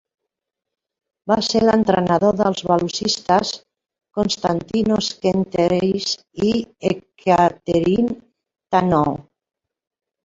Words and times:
Va 1.31 1.35
ser 1.47 1.59
l'entrenador 1.65 2.39
dels 2.39 2.63
velocistes 2.69 3.51
Konstantinos 4.19 5.11
Kenteris 5.27 6.09
i 6.49 6.55
Ekaterini 6.93 8.19
Thanou. 8.19 9.17